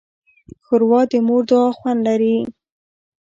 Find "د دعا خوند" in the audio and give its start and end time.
1.47-1.99